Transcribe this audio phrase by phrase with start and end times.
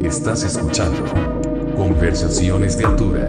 [0.00, 1.04] Estás escuchando
[1.76, 3.28] Conversaciones de Altura.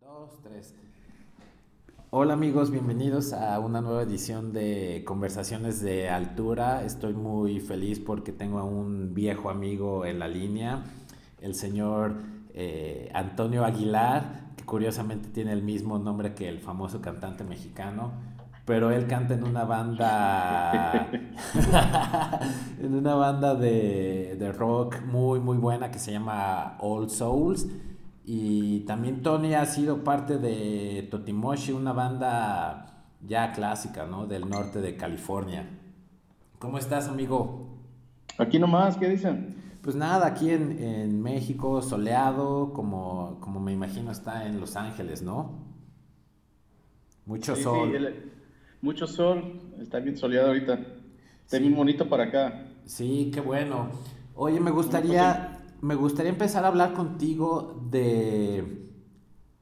[0.00, 0.74] Dos, tres.
[2.10, 6.82] Hola amigos, bienvenidos a una nueva edición de Conversaciones de Altura.
[6.84, 10.82] Estoy muy feliz porque tengo a un viejo amigo en la línea,
[11.42, 12.14] el señor
[12.54, 18.12] eh, Antonio Aguilar, que curiosamente tiene el mismo nombre que el famoso cantante mexicano,
[18.64, 21.10] pero él canta en una banda,
[22.80, 27.68] en una banda de, de rock muy muy buena que se llama All Souls.
[28.26, 34.26] Y también Tony ha sido parte de Totimoshi, una banda ya clásica, ¿no?
[34.26, 35.68] Del norte de California.
[36.58, 37.68] ¿Cómo estás, amigo?
[38.38, 39.63] Aquí nomás, ¿qué dicen?
[39.84, 45.20] Pues nada, aquí en, en México, soleado, como, como me imagino está en Los Ángeles,
[45.22, 45.58] ¿no?
[47.26, 47.90] Mucho Sí, sol.
[47.90, 48.32] sí, el-
[48.80, 50.78] mucho sol, está bien soleado ahorita.
[51.44, 52.66] Está bien bonito para acá.
[52.86, 53.88] Sí, qué bueno.
[54.34, 58.90] Oye, me gustaría, me gustaría empezar a hablar contigo de,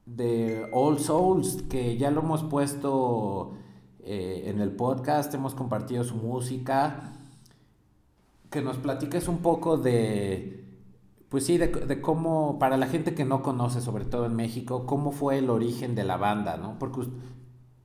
[0.05, 3.55] de All Souls, que ya lo hemos puesto
[3.99, 7.11] eh, en el podcast, hemos compartido su música.
[8.53, 10.63] Que nos platiques un poco de,
[11.29, 15.11] pues sí, de, cómo, para la gente que no conoce, sobre todo en México, cómo
[15.11, 16.77] fue el origen de la banda, ¿no?
[16.79, 17.01] Porque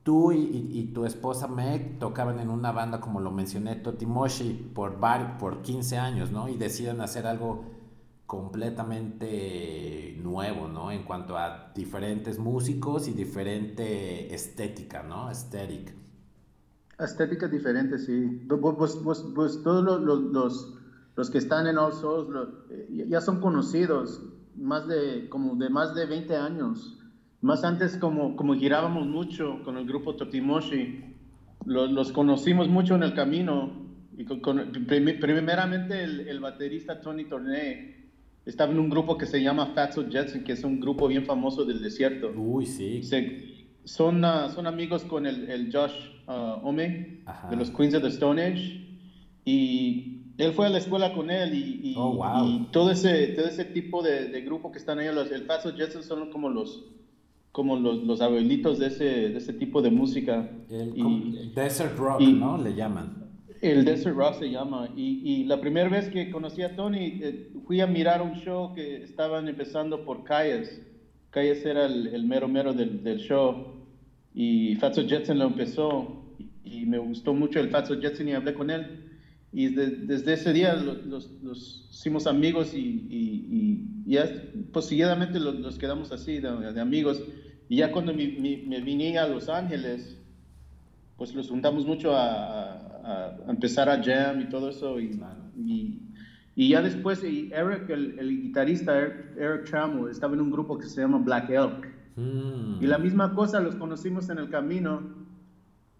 [0.03, 5.37] tú y, tu esposa Meg tocaban en una banda, como lo mencioné, Totimoshi, por, var-
[5.39, 6.49] por 15 años, ¿no?
[6.49, 7.65] Y deciden hacer algo
[8.27, 10.91] completamente nuevo, ¿no?
[10.91, 15.27] En cuanto a diferentes músicos y diferente estética, ¿no?
[15.29, 15.93] Aesthetic.
[16.99, 18.41] Estética diferente, sí.
[18.77, 20.75] Pues, pues- pues todos los, los,
[21.15, 22.29] los- que están en All Souls
[22.69, 24.21] eh, ya son conocidos,
[24.55, 26.97] más de, como de más de 20 años.
[27.41, 31.03] Más antes, como, como girábamos mucho con el grupo Totimoshi,
[31.65, 33.87] lo- los conocimos mucho en el camino.
[34.17, 37.95] Y con- con- prim- primeramente, el, el baterista Tony Tornay
[38.45, 41.63] estaba en un grupo que se llama Fatso Jetson, que es un grupo bien famoso
[41.63, 42.31] del desierto.
[42.35, 43.03] Uy, sí.
[43.03, 43.48] Se-
[43.89, 45.93] son, ah, son amigos con el, el Josh
[46.27, 47.49] ah, Ome Ajá.
[47.49, 48.81] de los Queens of the Stone Age
[49.45, 52.45] y él fue a la escuela con él y, y- Oh, wow.
[52.47, 55.71] y todo ese todo ese tipo de, de grupo que están ahí los, el Fatso
[55.73, 56.85] Jetson son como los
[57.51, 61.97] como los, los abuelitos de ese, de ese tipo de música El, y com- Desert
[61.97, 62.57] Rock, y- ¿no?
[62.57, 63.17] Le llaman.
[63.61, 67.51] el Desert Rock se llama y, y la primera vez que conocí a Tony eh,
[67.65, 70.85] fui a mirar un show que estaban empezando por Calles
[71.31, 73.78] Calles era el, el mero mero del, del show
[74.33, 76.07] y Fatso Jetson lo empezó
[76.63, 78.85] y, me gustó mucho el Fatso Jetson y hablé con él.
[79.51, 83.45] Y de- desde ese día los, los, los hicimos amigos y, y,
[84.05, 84.29] y ya
[84.71, 87.23] pues seguidamente los, los quedamos así de, de amigos.
[87.67, 88.27] Y ya cuando mi-
[88.65, 90.17] me vine a Los Ángeles
[91.17, 95.19] pues los juntamos mucho a, a- a empezar a jam y todo eso y,
[95.55, 96.01] y,
[96.55, 100.77] y ya después y Eric, el, el guitarrista Eric, Eric Trammell, estaba en un grupo
[100.77, 102.83] que se llama Black Elk Mm.
[102.83, 105.01] y la misma cosa los conocimos en el camino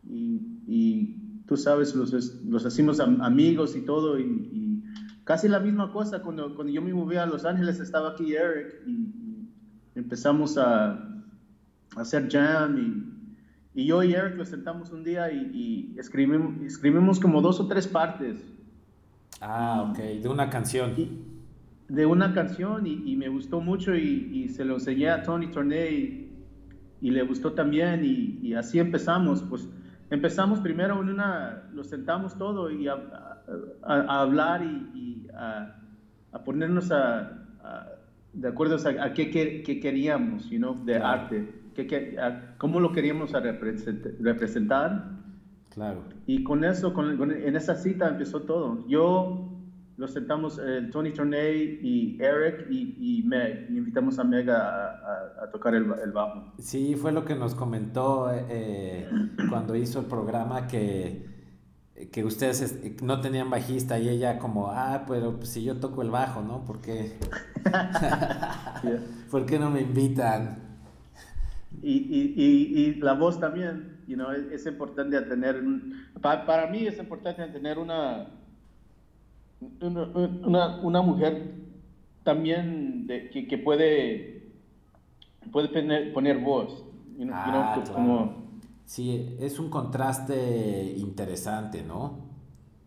[0.07, 2.12] y, y tú sabes, los,
[2.46, 4.84] los hacimos am- amigos y todo y, y
[5.24, 8.81] casi la misma cosa cuando, cuando yo me moví a Los Ángeles estaba aquí Eric
[8.85, 9.50] y, y
[9.96, 11.00] empezamos a, a
[11.96, 12.78] hacer jam
[13.75, 15.51] y, y yo y Eric nos sentamos un día y,
[15.96, 18.44] y escribimos, escribimos como dos o tres partes
[19.41, 19.97] Ah, ok.
[20.22, 20.96] De una canción.
[21.90, 25.48] De una canción y, y me gustó mucho y, y se lo enseñé a Tony
[25.52, 25.94] Tornay
[27.02, 29.44] y, y le gustó también y, así empezamos.
[29.44, 29.68] Pues
[30.10, 33.42] empezamos primero en una, nos sentamos todo y a, a-
[33.84, 35.76] a- a hablar y, a,
[36.32, 36.90] a ponernos
[38.34, 41.08] de acuerdo a, qué, qué- qué queríamos, you know, de Claro.
[41.24, 42.16] arte, qué,
[42.60, 45.18] cómo lo queríamos a represent- representar.
[45.74, 46.04] Claro.
[46.28, 48.88] Y con eso, con, con- en esa cita empezó todo.
[48.88, 49.49] Yo
[50.00, 54.57] los sentamos, el Tony Tornay y Eric y, y Meg, y invitamos a Meg a,
[54.57, 56.54] a- a tocar el, el bajo.
[56.57, 59.10] Sí, fue lo que nos comentó eh, eh,
[59.50, 61.28] cuando hizo el programa que,
[62.12, 66.01] que ustedes es- no tenían bajista y ella como, ah, pero pues, si yo toco
[66.01, 66.63] el bajo, ¿no?
[66.66, 67.18] ¿Por qué.
[69.31, 70.57] ¿Por qué no me invitan?
[71.81, 75.62] Y, y, y, y la voz también, you know, es, es importante tener,
[76.22, 78.28] pa- para mí es importante tener una,
[79.82, 80.04] una,
[80.46, 81.56] una, una mujer
[82.24, 84.54] también de, que, que puede,
[85.52, 86.86] puede poner, poner voz,
[87.18, 87.94] you know, you know, Ah, claro.
[87.94, 88.50] como,
[88.86, 92.30] Sí, es un contraste interesante, ¿no?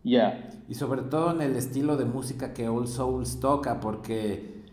[0.04, 0.48] ya.
[0.68, 4.64] Y sobre todo en el estilo de música que All Souls toca, porque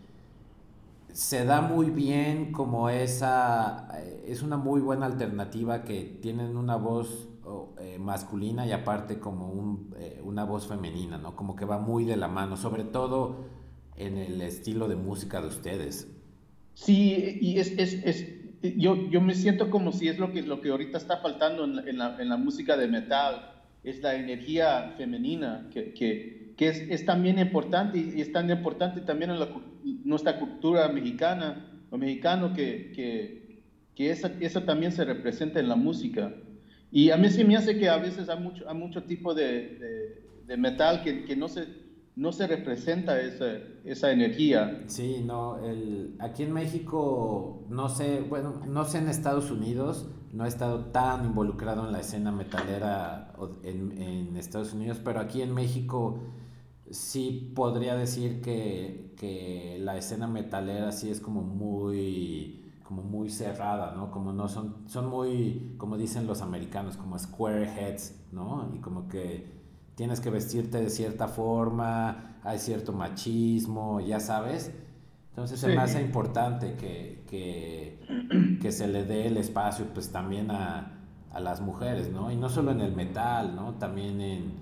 [1.12, 6.76] se da muy bien como esa, eh, es una muy buena alternativa que tienen una
[6.76, 7.28] voz
[7.78, 11.36] eh, masculina y aparte como eh, una voz femenina, ¿no?
[11.36, 13.44] Como que va muy de la mano, sobre todo
[13.96, 16.08] en el estilo de música de ustedes.
[16.74, 17.54] Sí, y
[18.78, 22.76] yo, me siento como si es lo que, lo ahorita está faltando en la, música
[22.76, 23.52] de metal,
[23.84, 29.38] es la energía femenina, que, es, también importante y es tan importante también en
[30.04, 32.92] nuestra cultura mexicana o mexicano que,
[33.94, 36.32] que, esa, también se representa en la música.
[36.92, 40.22] Y a mí sí me hace que a veces hay mucho, hay mucho tipo de,
[40.46, 41.68] de, metal que, que no se
[42.16, 43.46] no se representa esa,
[43.84, 44.82] esa energía.
[44.86, 50.44] Sí, no, el, aquí en México, no sé, bueno, no sé en Estados Unidos, no
[50.44, 53.32] he estado tan involucrado en la escena metalera
[53.62, 56.20] en, en Estados Unidos, pero aquí en México
[56.90, 62.59] sí podría decir que, que, la escena metalera sí es como muy
[62.90, 64.10] como muy cerrada, ¿no?
[64.10, 68.68] Como no son son muy como dicen los americanos, como squareheads, ¿no?
[68.74, 69.46] Y como que
[69.94, 74.72] tienes que vestirte de cierta forma, hay cierto machismo, ya sabes.
[75.28, 75.66] Entonces sí.
[75.66, 81.06] se me hace importante que, que, que, se le dé el espacio pues también a,
[81.30, 82.32] a, las mujeres, ¿no?
[82.32, 83.74] Y no solo en el metal, ¿no?
[83.74, 84.54] También en,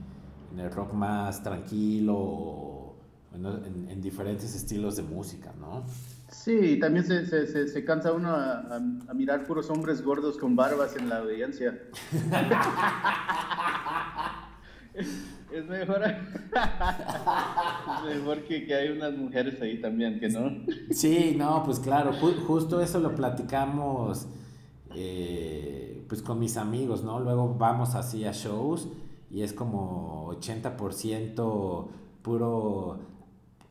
[0.53, 2.95] en el rock más tranquilo,
[3.33, 5.85] en, en, diferentes estilos de música, ¿no?
[6.29, 8.81] Sí, también se, se, se cansa uno a, a,
[9.15, 11.79] mirar puros hombres gordos con barbas en la audiencia.
[15.53, 16.03] es mejor,
[18.11, 20.51] es mejor que, que, hay unas mujeres ahí también, que no.
[20.91, 24.29] Sí, no, pues claro, ju justo eso lo platicamos
[24.95, 27.21] eh, pues con mis amigos, ¿no?
[27.21, 28.89] Luego vamos así a shows
[29.31, 31.89] y es como 80%
[32.23, 32.99] puro,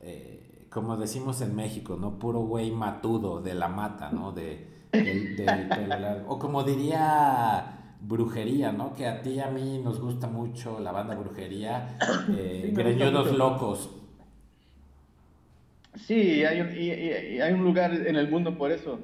[0.01, 0.36] eh,
[0.69, 2.19] como decimos en México, ¿no?
[2.19, 4.31] Puro güey matudo de la mata, ¿no?
[4.31, 6.33] De, del, del pelo largo.
[6.33, 8.93] O como diría brujería, ¿no?
[8.93, 11.97] Que a ti y a mí nos gusta mucho la banda brujería,
[12.29, 13.89] eh, Greñudos Locos.
[15.95, 18.99] Sí, hay un, y, y hay un lugar en el mundo por eso,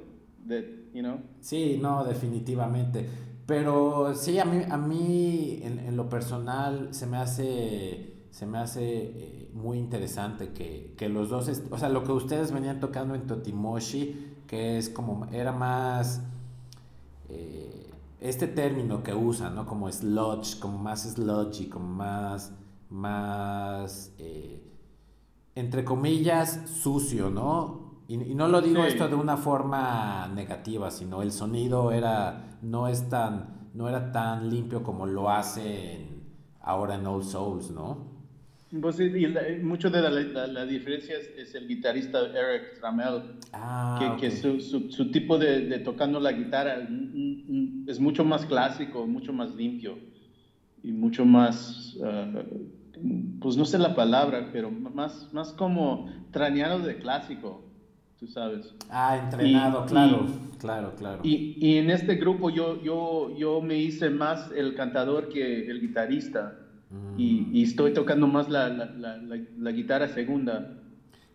[0.45, 1.17] de, you know?
[1.39, 3.09] Sí, no, definitivamente.
[3.47, 8.59] Pero sí, a mí, a mí en, en lo personal se me hace, se me
[8.59, 13.15] hace eh, muy interesante que, que los dos, o sea, lo que ustedes venían tocando
[13.15, 16.21] en Totimoshi, que es como, era más...
[17.29, 17.83] Eh,
[18.23, 19.65] este término que usan, ¿no?
[19.65, 22.53] Como sludge, como más sludgy, como más,
[22.89, 24.63] más, eh,
[25.55, 27.99] entre comillas, sucio, ¿no?
[28.07, 28.87] Y, y no lo digo sí.
[28.87, 34.49] esto de una forma negativa, sino el sonido era, no es tan, no era tan
[34.49, 36.23] limpio como lo hacen
[36.61, 38.12] ahora en Old Souls, ¿no?
[38.81, 42.79] Pues sí, y la, mucho de la, la, la diferencia es, es, el guitarrista Eric
[42.79, 43.21] Trammell,
[43.51, 44.29] ah, que, okay.
[44.29, 46.77] que su, su, su, tipo de, de, tocando la guitarra
[47.87, 49.99] es mucho más clásico, mucho más limpio
[50.81, 56.97] y mucho más, uh, pues no sé la palabra, pero más, más como trañado de
[56.97, 57.63] clásico,
[58.19, 58.73] tú sabes.
[58.89, 61.21] Ah, entrenado, y, claro, y, claro, claro.
[61.23, 65.79] Y, y, en este grupo yo, yo, yo me hice más el cantador que el
[65.79, 66.62] guitarrista
[67.17, 69.17] y, y, estoy tocando más la, la, la,
[69.57, 70.79] la guitarra segunda.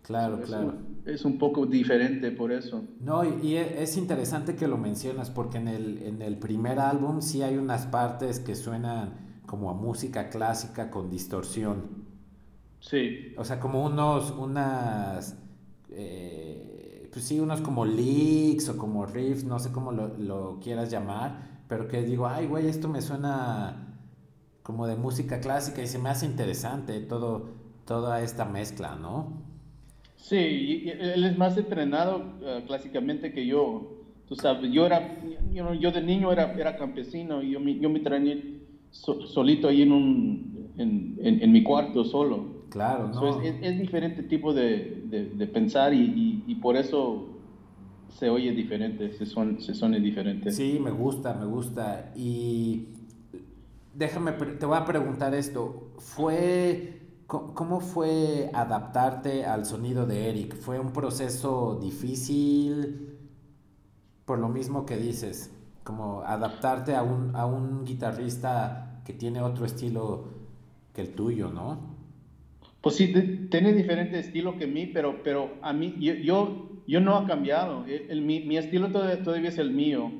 [0.03, 0.69] Claro, es claro.
[0.69, 2.85] Un, es un poco diferente por eso.
[3.01, 7.21] No, y, y, es interesante que lo mencionas porque en el, en el primer álbum
[7.21, 12.07] sí hay unas partes que suenan como a música clásica con distorsión.
[12.81, 13.35] Sí.
[13.37, 15.37] O sea, como unos, unas,
[15.91, 20.91] eh, pues sí, unos como leaks o como riffs, no sé cómo lo, lo quieras
[20.91, 23.88] llamar, pero que digo, ay, güey, esto me suena
[24.69, 27.49] como de música clásica y se me hace interesante todo,
[27.87, 29.33] toda esta mezcla, ¿no?
[30.17, 33.95] Sí, él es más entrenado uh, clásicamente que yo.
[34.29, 35.23] Tú sabes, yo era,
[35.55, 38.59] you know, yo de niño era, era campesino y yo, me, yo me trañé
[38.91, 42.67] so, solito ahí en, un, en, en, en, mi cuarto solo.
[42.69, 43.15] Claro, ¿no?
[43.15, 47.27] So es, es, es, diferente tipo de, de, de pensar y, y, y, por eso
[48.11, 50.53] se oye diferente, se, son, se suena diferente.
[50.53, 52.13] Sí, me gusta, me gusta.
[52.15, 52.98] Y
[53.99, 55.91] déjame, te voy a preguntar esto.
[55.99, 60.55] ¿Fue, cómo fue adaptarte al sonido de Eric?
[60.55, 63.19] ¿Fue un proceso difícil?
[64.25, 65.53] Por lo mismo que dices,
[65.83, 70.29] como adaptarte a un, a un guitarrista que tiene otro estilo
[70.95, 71.97] que el tuyo, ¿no?
[72.81, 73.13] Pues sí,
[73.51, 77.85] tiene diferente estilo que mí, pero, pero a mí, yo, yo, yo no ha cambiado.
[77.87, 80.13] El, el mi, mi, estilo todavía, todavía, es el mío.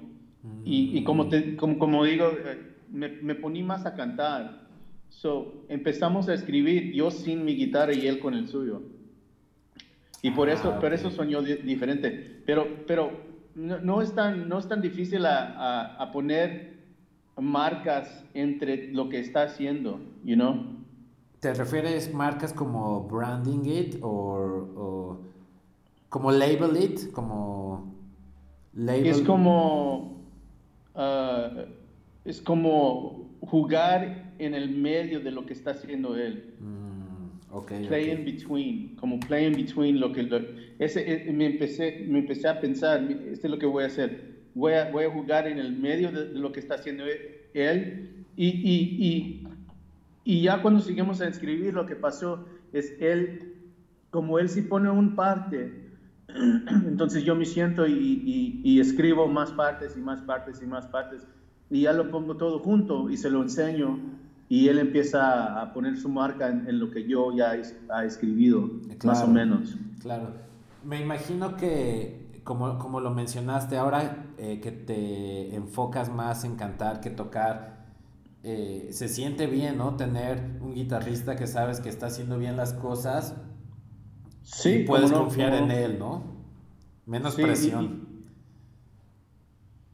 [0.43, 0.63] Mm.
[0.65, 2.33] Y, y, como, te, como, como digo,
[2.91, 4.67] me, me poní más a cantar.
[5.09, 8.83] So, empezamos a escribir, yo sin mi guitarra y él con el suyo.
[10.23, 10.95] Y por eso, Ah, por ok.
[10.95, 12.43] eso soñó di- diferente.
[12.45, 13.11] Pero, pero
[13.55, 16.77] no, no es tan, no es tan difícil a, a- a poner
[17.37, 20.77] marcas entre lo que está haciendo, you know?
[21.41, 25.19] ¿Te refieres marcas como branding it o,
[26.09, 27.13] como label it?
[27.13, 27.95] Como
[28.75, 29.07] label.
[29.07, 30.21] Es como,
[30.97, 31.51] ah,
[32.25, 36.43] es como jugar en el medio de lo que está haciendo él.
[36.59, 38.19] Mm, ok, Play ok.
[38.19, 40.41] in between, como play in between lo que lo-
[40.79, 44.13] ese eh, me empecé me empecé a pensar, este es lo que voy a hacer.
[44.55, 47.23] Voy a, voy a jugar en el medio de, de lo que está haciendo e-
[47.55, 49.27] él y, y, y,
[50.25, 52.41] y ya cuando seguimos a escribir lo que pasó
[52.73, 53.39] es él,
[54.11, 55.73] como él sí pone un parte,
[56.87, 60.87] entonces yo me siento y, y- y escribo más partes y más partes y más
[60.87, 61.27] partes
[61.71, 63.99] y ya lo pongo todo junto y se lo enseño
[64.49, 68.05] y él empieza a poner su marca en, en lo que yo ya he, ha
[68.05, 68.63] escribido,
[69.05, 69.27] más o Claro.
[69.29, 69.77] menos.
[70.01, 70.31] Claro.
[70.85, 77.01] Me imagino que, como, como lo mencionaste, ahora eh, que te enfocas más en cantar
[77.03, 77.87] que tocar,
[78.43, 79.97] eh, se siente bien, ¿no?
[79.97, 83.35] Tener un guitarrista que sabes que está haciendo bien las cosas
[84.43, 86.23] Sí, y puedes no, confiar en él, ¿no?
[87.05, 88.08] Menos Sí, y- presión.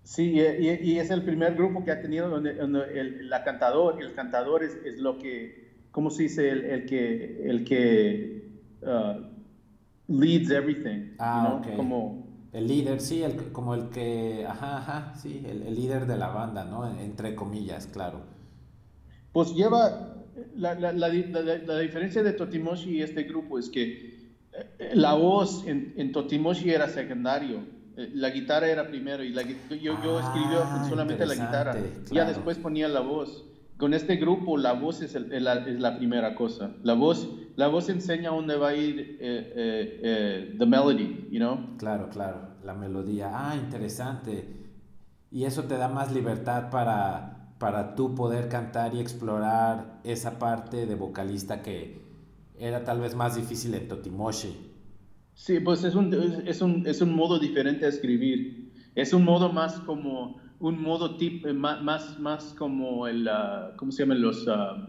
[0.04, 4.00] Sí, y, y- es el primer grupo que ha tenido donde, donde el, la cantador,
[4.02, 6.50] el cantador es, es lo que, ¿cómo se dice?
[6.50, 8.49] El, el que, el que
[8.82, 9.23] uh,
[10.08, 11.14] leads everything.
[11.18, 11.75] Ah, ok.
[11.76, 16.18] Como, El líder, sí, el, como el que, ajá, ajá, sí, el, el líder de
[16.18, 16.87] la banda, ¿no?
[17.00, 18.20] Entre comillas, claro.
[19.32, 20.14] pues lleva,
[20.54, 24.34] la, la, la- la diferencia de Totimoshi y este grupo es que
[24.78, 27.61] eh, la voz en, en Totimoshi era secundario.
[27.96, 31.72] Eh, La guitarra era primero y la, yo, yo escribía Ah, solamente la guitarra.
[31.76, 32.28] interesante, Ya claro.
[32.34, 33.44] después ponía la voz.
[33.76, 36.70] Con este grupo la voz es, el- la, es la primera cosa.
[36.82, 41.38] La voz, la voz enseña dónde va a ir eh, eh, eh, the melody, you
[41.38, 41.76] know?
[41.78, 43.30] Claro, claro, la melodía.
[43.32, 44.48] Ah, interesante.
[45.30, 50.86] Y eso te da más libertad para, para tú poder cantar y explorar esa parte
[50.86, 52.00] de vocalista que
[52.56, 54.70] era tal vez más difícil en Totimoshi.
[55.34, 56.12] Sí, pues es un,
[56.46, 58.72] es- un, es un modo diferente de escribir.
[58.94, 63.72] Es un modo más como, un modo tip, eh, más, más, más como el, ah,
[63.76, 64.22] ¿cómo se llaman?
[64.22, 64.86] Los, ah,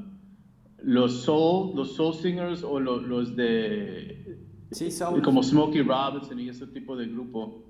[0.84, 4.38] los soul, los soul singers o lo- los de,
[4.72, 5.22] Sí, son.
[5.22, 7.64] como Smokey Robinson y ese tipo de grupo,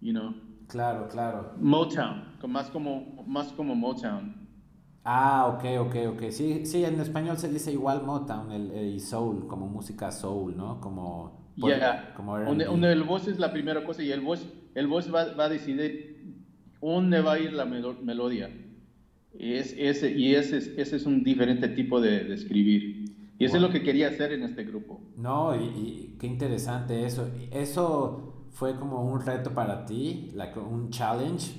[0.00, 0.34] you know.
[0.68, 1.52] Claro, claro.
[1.60, 4.36] Motown, más como, más como Motown.
[5.04, 6.30] Ah, ok, ok, ok.
[6.30, 10.54] Sí, sí, en español se dice igual Motown el, el- y soul, como música soul,
[10.56, 10.78] ¿no?
[10.80, 11.41] Como.
[11.60, 15.32] Por- Yeah, como el voz es la primera cosa y el voz, el voz va,
[15.34, 16.34] va a decidir
[16.80, 18.50] dónde va a ir la melo- melodía.
[19.38, 23.04] Y, es, ese, y ese, es, ese es un diferente tipo de, de escribir.
[23.38, 23.70] Y eso es Wow.
[23.70, 25.00] lo que quería hacer en este grupo.
[25.16, 27.30] No, y, y qué interesante eso.
[27.50, 30.30] ¿Eso fue como un reto para ti?
[30.34, 31.52] Like un challenge?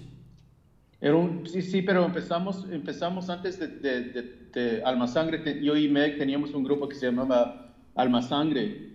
[1.02, 5.62] Era un, sí, sí, pero empezamos, empezamos antes de, de, de- de Alma Sangre.
[5.64, 8.93] Yo y Meg teníamos un grupo que se llamaba Alma Sangre.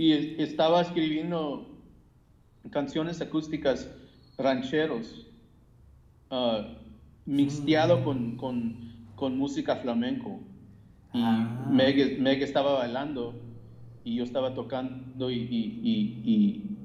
[0.00, 1.66] Y es- estaba escribiendo
[2.70, 3.86] canciones acústicas
[4.38, 5.26] rancheros,
[6.30, 6.68] ah,
[7.26, 10.40] mixteado con, con, con música flamenco.
[11.12, 11.66] Y Ah.
[11.70, 13.34] Meg, Meg estaba bailando
[14.02, 15.36] y yo estaba tocando y,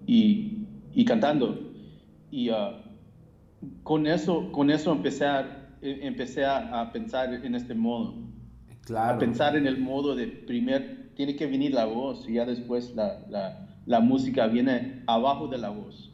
[0.07, 1.71] y, y, cantando.
[2.31, 2.81] Y ah,
[3.83, 8.13] con eso, con eso empecé a, eh, empecé a, a pensar en este modo.
[8.81, 9.15] Claro.
[9.15, 12.93] A pensar en el modo de primer, tiene que venir la voz y ya después
[12.95, 16.11] la, la, la música viene abajo de la voz.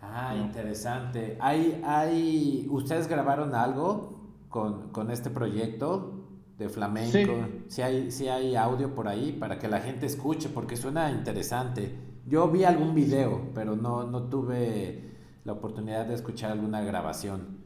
[0.00, 0.44] Ah, No.
[0.44, 1.36] interesante.
[1.40, 6.24] ¿Hay, hay, ¿Ustedes grabaron algo con, con este proyecto
[6.58, 7.10] de flamenco?
[7.18, 7.26] Sí.
[7.68, 11.96] Sí hay, sí hay audio por ahí para que la gente escuche, porque suena interesante.
[12.26, 15.10] Yo vi algún video, pero no, no tuve
[15.44, 17.61] la oportunidad de escuchar alguna grabación.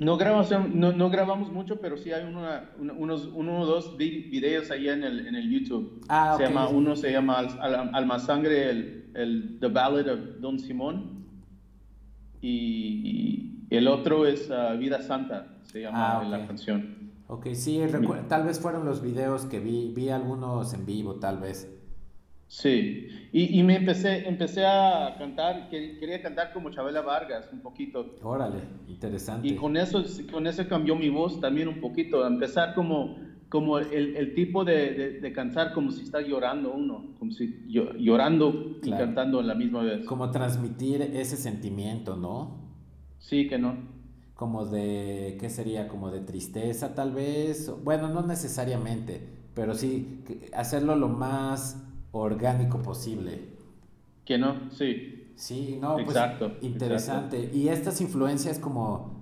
[0.00, 4.30] No grabamos, no, no grabamos mucho, pero sí hay una- unos uno o dos vi-
[4.30, 6.00] videos ahí en el, en el YouTube.
[6.08, 10.20] Ah, se llama, uno se llama Al- Al- Alma Sangre, el, el The Ballad of
[10.40, 11.20] Don Simón.
[12.40, 17.10] Y, y el otro es ah, Vida Santa, se llama Ah, la canción.
[17.26, 21.38] Ok, sí, recu- tal vez fueron los videos que vi, vi algunos en vivo, tal
[21.38, 21.70] vez.
[22.52, 27.60] Sí, y, y me empecé, empecé a cantar, que- quería cantar como Chabela Vargas un
[27.60, 28.16] poquito.
[28.24, 29.46] Órale, interesante.
[29.46, 30.02] Y con eso,
[30.32, 33.16] con eso cambió mi voz también un poquito, a empezar como,
[33.48, 37.66] como el, el tipo de, de, de cantar como si está llorando uno, como si
[37.68, 39.04] llo- llorando y Claro.
[39.04, 40.04] cantando a la misma vez.
[40.04, 42.68] Como transmitir ese sentimiento, ¿no?
[43.20, 43.76] Sí, que no.
[44.34, 45.86] Como de, ¿qué sería?
[45.86, 47.70] Como de tristeza tal vez.
[47.84, 49.22] Bueno, no necesariamente,
[49.54, 53.40] pero sí hacerlo lo más orgánico posible.
[54.24, 55.32] Que no, sí.
[55.36, 57.50] Sí, no, pues Exacto, interesante.
[57.52, 59.20] Y estas influencias como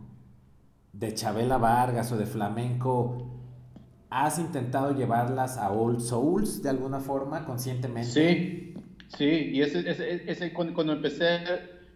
[0.92, 3.38] de Chabela Vargas o de flamenco,
[4.10, 8.10] ¿has intentado llevarlas a Old Souls de alguna forma, conscientemente?
[8.10, 8.74] Sí,
[9.16, 11.38] sí, y ese, ese, ese cuando, cuando, empecé,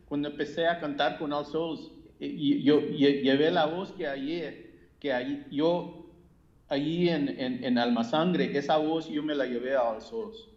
[0.09, 4.41] cuando empecé a cantar con Old Souls, y, yo, llevé la voz que allí,
[5.01, 6.07] que allí, yo,
[6.69, 10.52] allí en, en, en Alma Sangre, esa voz yo me la llevé a Old Souls.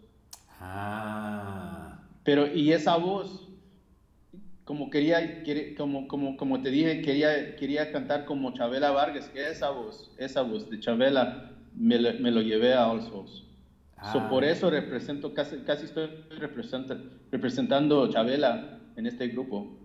[0.59, 2.00] Ah.
[2.24, 3.47] Pero, y esa voz,
[4.63, 5.43] como quería,
[5.77, 10.41] como, como, como te dije, quería, quería cantar como Chabela Vargas, que esa voz, esa
[10.41, 13.43] voz de Chabela, me, me lo llevé a All Souls.
[13.97, 14.27] Ah.
[14.29, 16.09] por eso represento, casi, casi estoy
[17.31, 19.77] representando Chabela en este grupo,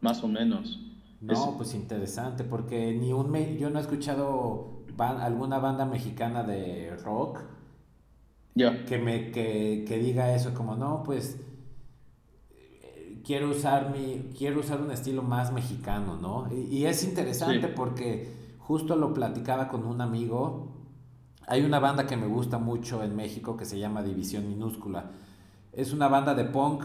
[0.00, 0.80] más o menos.
[1.20, 7.44] No, pues interesante, porque ni un yo no he escuchado alguna banda mexicana de rock
[8.54, 11.38] que me que, que diga eso como no, pues
[13.24, 16.48] quiero usar mi, quiero usar un estilo más mexicano, ¿no?
[16.52, 20.68] Y, es interesante porque justo lo platicaba con un amigo.
[21.46, 25.10] Hay una banda que me gusta mucho en México que se llama División Minúscula.
[25.72, 26.84] Es una banda de punk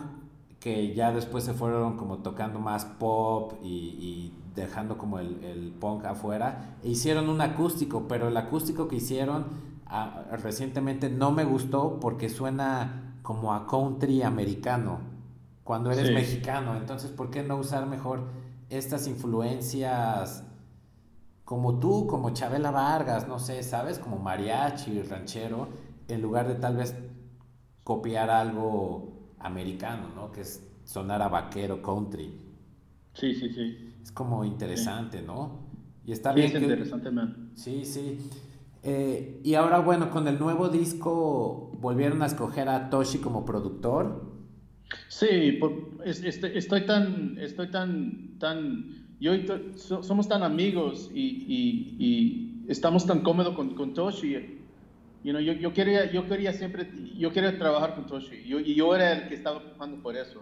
[0.59, 6.77] que ya después se fueron como tocando más pop y, dejando como el, punk afuera.
[6.83, 9.45] E hicieron un acústico, pero el acústico que hicieron
[9.89, 15.00] ah, recientemente no me gustó porque suena como a country americano
[15.63, 16.75] cuando eres mexicano.
[16.77, 18.22] Entonces, ¿por qué no usar mejor
[18.70, 20.44] estas influencias
[21.48, 24.00] como tú, como Chabela Vargas, no sé, ¿sabes?
[24.00, 25.70] Como mariachi, ranchero,
[26.10, 26.94] en lugar de tal vez
[27.86, 30.29] copiar algo americano, ¿no?
[30.34, 32.38] Que es sonar a vaquero, country.
[33.13, 33.94] Sí, sí, sí.
[34.03, 35.60] Es como interesante, ¿no?
[36.06, 36.56] Y está sí, bien.
[36.56, 37.51] Es interesante, man.
[37.56, 38.29] Sí, sí.
[38.84, 44.38] Eh, y ahora, bueno, con el nuevo disco volvieron a escoger a Toshi como productor.
[45.10, 45.60] Sí,
[46.05, 49.34] este, estoy tan, estoy tan, tan, yo
[49.75, 54.58] somos tan amigos y, estamos tan cómodos con, con Toshi.
[55.23, 58.75] You know, yo, yo, quería, yo quería siempre, yo quería trabajar con Toshi yo, y
[58.75, 60.41] yo era el que estaba trabajando por eso.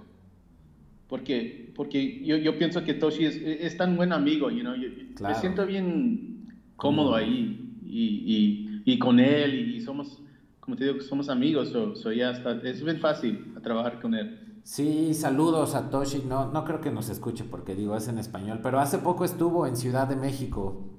[1.07, 5.35] Porque, porque yo, yo pienso que Toshi es, es, tan buen amigo, you know, me
[5.35, 10.21] siento bien cómodo ahí y, y, y, con él y, somos,
[10.59, 14.61] como te digo, somos amigos, so, ya está, es bien fácil trabajar con él.
[14.63, 16.23] Sí, saludos a Toshi.
[16.27, 19.67] No, no creo que nos escuche porque digo es en español, pero hace poco estuvo
[19.67, 20.89] en Ciudad de México.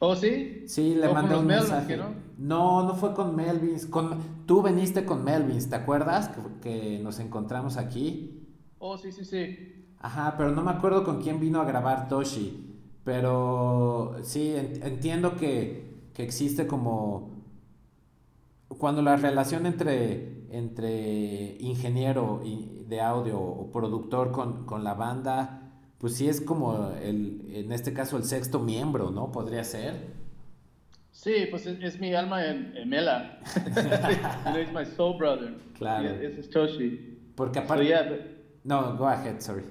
[0.00, 0.64] ¿Oh, sí?
[0.66, 1.96] Sí, le mandé un mensaje.
[1.96, 2.10] ¿no?
[2.38, 3.86] no, no fue con Melvins.
[3.86, 6.30] Con, tú veniste con Melvins, ¿te acuerdas?
[6.60, 8.46] Que, nos encontramos aquí.
[8.78, 9.86] Oh, sí, sí, sí.
[9.98, 12.70] Ajá, pero no me acuerdo con quién vino a grabar Toshi.
[13.04, 17.44] Pero sí, entiendo que, que existe como
[18.78, 22.42] cuando la relación entre, entre ingeniero
[22.88, 28.16] de audio o productor con, la banda, pues sí es como el, en este caso
[28.16, 29.30] el sexto miembro, ¿no?
[29.32, 30.24] Podría ser.
[31.12, 33.38] Sí, pues es, mi alma en, Mela.
[34.58, 35.54] es my soul brother.
[35.78, 36.08] Claro.
[36.08, 37.18] ese es Toshi.
[37.34, 38.44] Porque aparte...
[38.64, 39.64] no, go ahead, sorry.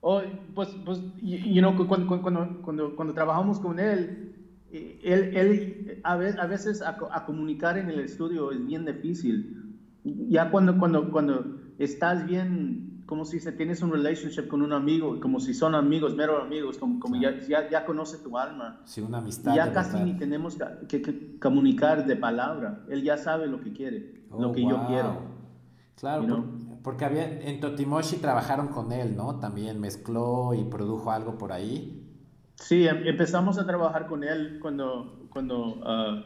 [0.00, 0.20] Oh,
[0.54, 4.33] pues, pues, you know, cuando, cuando, cuando, cuando trabajamos con él,
[4.74, 9.78] él, él a, veces a, comunicar en el estudio es bien difícil.
[10.02, 15.20] Ya cuando, cuando, cuando estás bien, como si se tienes un relationship con un amigo,
[15.20, 18.80] como si son amigos, mero amigos, como, como ya, ya, ya, conoce tu alma.
[18.84, 19.54] Sí, una amistad.
[19.54, 20.58] Ya casi ni tenemos
[20.88, 22.84] que, comunicar de palabra.
[22.88, 25.18] Él ya sabe lo que quiere, lo que yo oh, quiero.
[25.94, 26.44] Claro,
[26.82, 29.38] porque había, en Totimoshi trabajaron con él, ¿no?
[29.38, 32.03] También mezcló y produjo algo por ahí.
[32.56, 36.24] Sí, em, empezamos a trabajar con él cuando, cuando ah,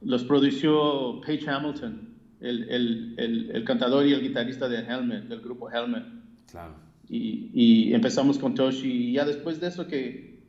[0.00, 5.70] los produjo Page Hamilton, el, el, el, cantador y el guitarrista de Helmet, del grupo
[5.70, 6.04] Helmet.
[6.50, 6.74] Claro.
[7.08, 10.42] Y, y, empezamos con Toshi y ya después de eso que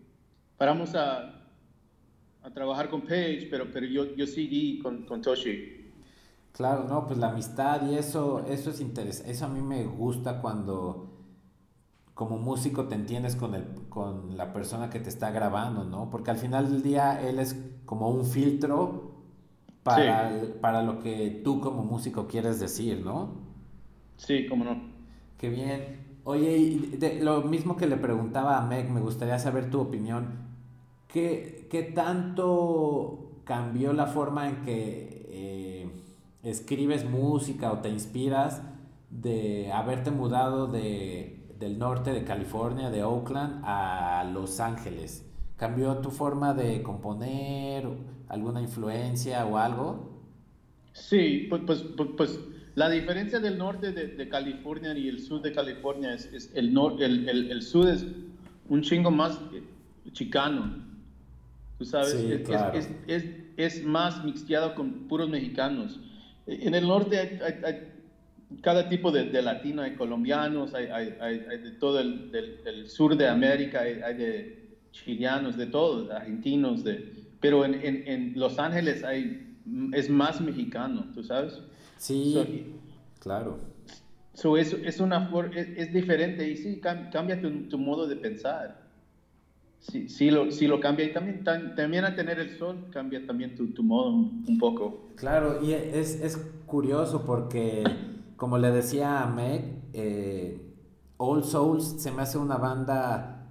[0.58, 1.46] paramos a,
[2.44, 5.80] a trabajar con Page, pero, pero yo, yo seguí con, con Toshi.
[6.52, 9.32] Claro, no, pues la amistad y eso, eso es interesante.
[9.32, 11.19] Eso a mí me gusta cuando
[12.20, 16.10] como músico te entiendes con, el, con la persona que te está grabando, ¿no?
[16.10, 17.56] Porque al final del día él es
[17.86, 19.14] como un filtro
[19.84, 20.30] para,
[20.60, 23.36] para lo que tú como músico quieres decir, ¿no?
[24.18, 24.82] Sí, cómo no.
[25.38, 26.20] Qué bien.
[26.26, 26.90] Oye,
[27.22, 30.50] lo mismo que le preguntaba a Meg, me gustaría saber tu opinión.
[31.08, 35.90] ¿Qué, qué tanto cambió la forma en que eh,
[36.44, 38.62] escribes música o te inspiras
[39.10, 45.26] de haberte mudado de del norte de California, de Oakland, a Los Ángeles.
[45.58, 47.88] ¿Cambió tu forma de componer,
[48.30, 50.22] alguna influencia o algo?
[50.94, 52.40] Sí, pues, pues, pues, pues
[52.76, 56.74] La diferencia del norte de, de California y el sur de California es, es el,
[56.74, 58.06] nor, el, el, el, sur es
[58.70, 59.38] un chingo más
[60.14, 60.76] chicano.
[61.78, 62.78] Tú sabes, Sí, es, claro.
[62.78, 63.26] es, es,
[63.58, 66.00] es más mixteado con puros mexicanos.
[66.48, 67.92] En el norte hay, hay- hay
[68.62, 72.64] cada tipo de, de latino, hay colombianos, hay, hay, hay- hay de todo el del,
[72.64, 78.08] del sur de América, hay, de chileanos, de todo, de argentinos, de, pero en, en,
[78.08, 79.56] en Los Ángeles hay,
[79.94, 81.60] es más mexicano, ¿tú sabes?
[81.98, 82.46] Sí, So,
[83.20, 83.60] claro.
[84.34, 88.16] so es, es, una, es, es diferente y sí, cam- cambia tu, tu modo de
[88.16, 88.88] pensar.
[89.82, 93.26] Sí, sí, lo, sí lo cambia y también, tam- también al tener el sol cambia
[93.26, 95.10] también tu, tu modo un, un poco.
[95.16, 96.36] Claro, y es, es
[96.66, 97.84] curioso porque,
[98.40, 100.74] como le decía a Meg, eh,
[101.18, 103.48] All Souls se me hace una banda,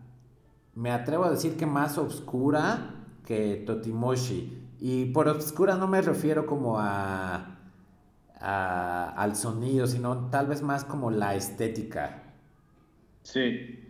[0.74, 4.64] me atrevo a decir que más oscura que Totimoshi.
[4.80, 7.58] Y por oscura no me refiero como a,
[8.40, 12.22] a- al sonido, sino tal vez más como la estética.
[13.22, 13.84] Sí.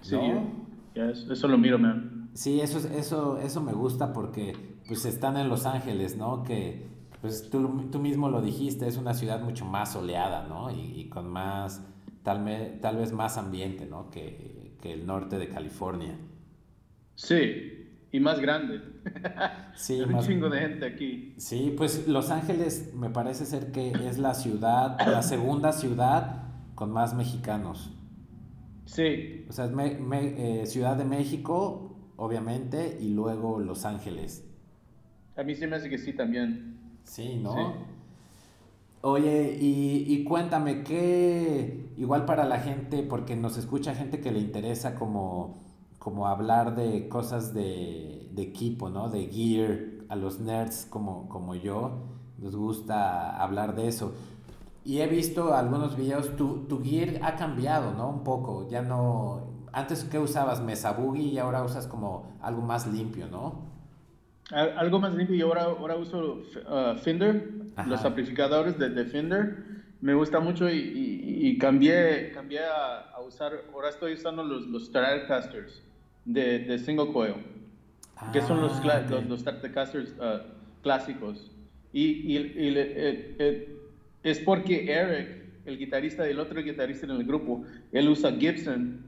[0.00, 0.66] Sí, ¿No?
[0.94, 2.30] eso, eso lo miro, man.
[2.34, 4.54] Sí, eso, es- eso, eso me gusta porque
[4.88, 6.42] pues están en Los Ángeles, ¿no?
[6.44, 6.88] Que
[7.22, 10.70] pues tú, tú mismo lo dijiste, es una ciudad mucho más soleada, ¿no?
[10.70, 11.82] Y, y con más,
[12.24, 14.10] tal, me- tal vez más ambiente, ¿no?
[14.10, 16.18] Que, que el norte de California.
[17.14, 18.80] Sí, y más grande.
[19.74, 21.34] Sí, Hay un más- chingo de gente aquí.
[21.38, 26.42] Sí, pues Los Ángeles me parece ser que es la ciudad, la segunda ciudad
[26.74, 27.90] con más mexicanos.
[28.84, 34.44] Sí, O sea, es Me- Me- eh, Ciudad de México, obviamente, y luego Los Ángeles.
[35.36, 36.71] a mí se me hace que sí también.
[37.04, 37.54] Sí, ¿no?
[37.54, 37.62] Sí.
[39.04, 44.38] Oye, y, y cuéntame, ¿qué, igual para la gente, porque nos escucha gente que le
[44.38, 45.58] interesa como,
[45.98, 49.08] como hablar de cosas de, de equipo, ¿no?
[49.08, 52.04] De gear, a los nerds como, como yo,
[52.38, 54.12] nos gusta hablar de eso.
[54.84, 58.08] Y he visto algunos videos, tu, tu gear ha cambiado, ¿no?
[58.10, 59.40] Un poco, ya no...
[59.72, 63.71] Antes que usabas Mesa Boogie y ahora usas como algo más limpio, ¿no?
[64.52, 67.88] Al- Algo más limpio, yo ahora, ahora uso uh, Fender, Ajá.
[67.88, 69.56] los amplificadores de, de Fender.
[70.00, 74.66] Me gusta mucho y, y- y cambié, cambié a, a usar, ahora estoy usando los,
[74.66, 75.82] los Stratocasters
[76.24, 77.34] de, de single coil,
[78.32, 79.10] que son los, Ah, cla- ok.
[79.10, 80.42] los, los Stratocasters uh,
[80.82, 81.50] clásicos.
[81.92, 83.76] Y, y- le- eh, eh,
[84.24, 89.02] es porque Eric, el guitarrista, el otro guitarrista en el grupo, él usa Gibson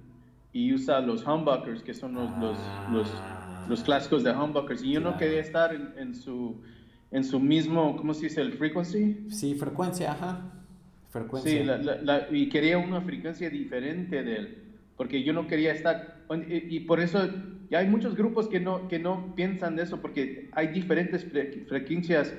[0.52, 3.10] y usa los humbuckers, que son los, los, los,
[3.68, 4.82] los clásicos de humbuckers.
[4.82, 5.18] Y yo no Claro.
[5.18, 6.60] quería estar en, en su,
[7.10, 8.40] en su mismo, ¿cómo se dice?
[8.40, 9.26] El frequency.
[9.30, 10.50] Sí, frecuencia, ajá.
[11.10, 11.50] Frecuencia.
[11.52, 14.58] Sí, la- la- la- y quería una frecuencia diferente de él,
[14.96, 17.28] porque yo no quería estar, y, y por eso
[17.70, 21.66] ya hay muchos grupos que no, que no piensan de eso, porque hay diferentes fre-
[21.68, 22.34] frecuencias,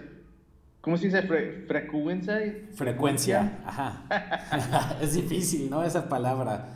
[0.81, 1.25] ¿cómo se dice?
[1.27, 2.53] Fre- frecuencia.
[2.73, 4.97] Frecuencia, ajá.
[5.01, 5.83] es difícil, ¿no?
[5.83, 6.67] Esa palabra.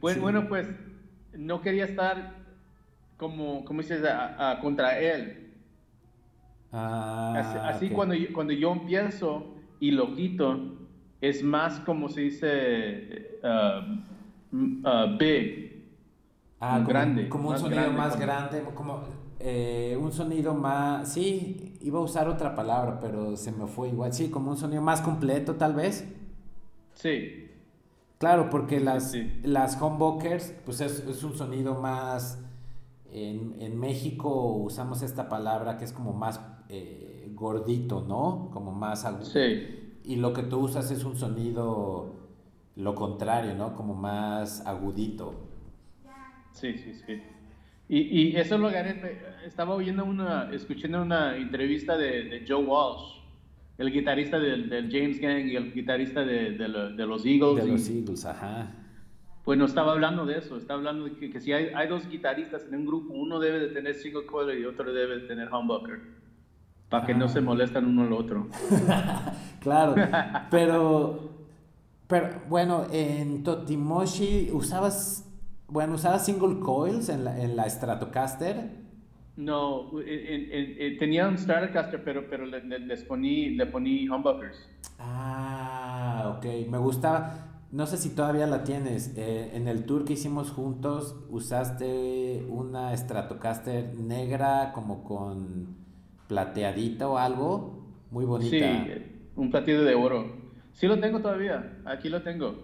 [0.00, 0.20] Bueno, Sí.
[0.20, 0.66] bueno, pues
[1.36, 2.41] no quería estar
[3.22, 4.08] como, ¿cómo se dice?
[4.08, 5.52] A- a- contra él.
[6.72, 9.44] Ah, Así, cuando, yo, cuando yo empiezo
[9.78, 10.58] y lo quito,
[11.20, 15.84] es más como se dice uh, mm, uh, big.
[16.58, 19.00] Ah, como, grande, como un sonido grande, más como- grande, como
[19.38, 21.12] eh, un sonido más...
[21.12, 24.12] Sí, iba a usar otra palabra, pero se me fue igual.
[24.12, 26.08] Sí, como un sonido más completo, tal vez.
[26.94, 27.38] Sí,
[28.18, 29.40] Claro, porque las, sí.
[29.42, 32.38] las humbuckers, pues es, es un sonido más...
[33.12, 38.50] En, en México usamos esta palabra que es como más eh, gordito, ¿no?
[38.52, 39.24] Como más agudo.
[39.26, 42.16] sí, Y lo que tú usas es un sonido
[42.76, 43.74] lo contrario, ¿no?
[43.76, 45.34] Como más agudito.
[46.52, 47.22] sí, sí, sí.
[47.88, 47.98] Y,
[48.30, 48.96] y eso lo gané,
[49.44, 53.20] estaba oyendo una, escuchando una entrevista de, de Joe Walsh,
[53.76, 57.62] el guitarrista del, del James Gang y el guitarrista de, de lo- de los Eagles.
[57.64, 58.74] De y- los Eagles, ajá.
[59.44, 62.64] Bueno, estaba hablando de eso, estaba hablando de que, que si hay, hay dos guitarristas
[62.68, 66.00] en un grupo, uno debe de tener single coil y otro debe de tener humbucker,
[66.88, 67.28] para que no Ah.
[67.28, 68.46] se molestan uno al otro.
[69.60, 69.94] Claro,
[70.50, 71.30] pero,
[72.08, 75.24] pero bueno, en Totimoshi usabas,
[75.68, 78.70] bueno, usabas single coils en la, en la Stratocaster.
[79.36, 83.66] No, en- en- en- en- tenía un Stratocaster, pero, pero le, le- les poní, le
[83.66, 84.68] poní humbuckers.
[84.98, 87.51] Ah, ok, me gustaba.
[87.72, 89.14] No sé si todavía la tienes.
[89.16, 95.74] eh, en el tour que hicimos juntos, usaste una Stratocaster negra como con
[96.28, 97.82] plateadita o algo.
[98.10, 98.84] Muy bonita.
[98.84, 98.92] Sí,
[99.36, 100.26] un platillo de oro.
[100.74, 102.54] Sí lo tengo todavía, aquí lo tengo.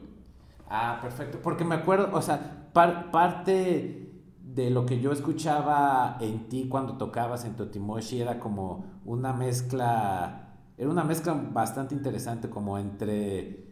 [0.69, 1.39] Ah, perfecto.
[1.43, 6.99] Porque me acuerdo, o sea, par- parte de lo que yo escuchaba en ti cuando
[6.99, 10.45] tocabas en Totimoshi era como una mezcla
[10.77, 13.68] era una mezcla bastante interesante como entre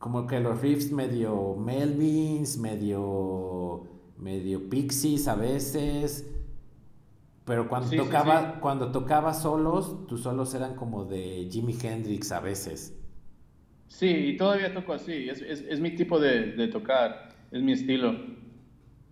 [0.00, 3.86] como que los riffs medio Melvins, medio
[4.16, 6.26] medio Pixies a veces,
[7.44, 12.98] pero cuando tocaba cuando tocaba solos, tus solos eran como de Jimi Hendrix a veces.
[13.88, 17.72] Sí, y todavía toco así, es, es, es mi tipo de, de, tocar, es mi
[17.72, 18.14] estilo.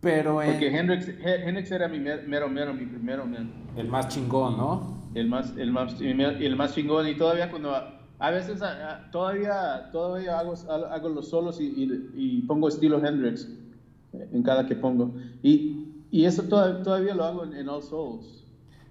[0.00, 3.26] Pero Porque Hendrix, Hendrix era mi mero mero, mi primero,
[3.76, 5.10] El más chingón, ¿no?
[5.14, 8.60] El más, el más, el más chingón, y todavía cuando a veces
[9.12, 13.48] todavía, todavía hago, hago los solos y, y, pongo estilo Hendrix
[14.12, 15.14] en cada que pongo.
[15.42, 18.44] Y, y eso todavía, todavía, lo hago en, All Souls.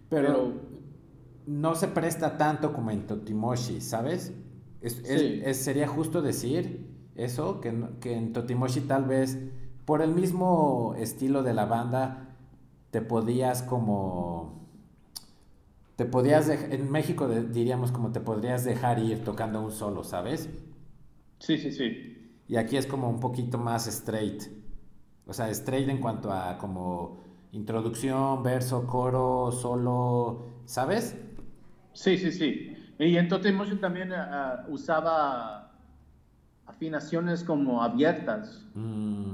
[0.10, 0.54] Pero,
[1.46, 4.34] no se presta tanto como en Totimoshi, ¿sabes?
[4.82, 9.38] Es, es, sería justo decir eso, que, que en Totimoshi tal vez
[9.86, 12.36] por el mismo estilo de la banda
[12.92, 14.67] te podías como
[15.98, 20.48] te podías en México diríamos como te podrías dejar ir tocando un solo, ¿sabes?
[21.40, 22.40] Sí, sí, sí.
[22.48, 24.44] Y aquí es como un poquito más straight.
[25.26, 31.18] O sea, straight en cuanto a como introducción, verso, coro, solo, ¿sabes?
[31.94, 32.78] Sí, sí, sí.
[33.00, 35.72] Y en Totem Motion también uh, usaba
[36.68, 38.68] afinaciones como abiertas.
[38.76, 39.34] Mm.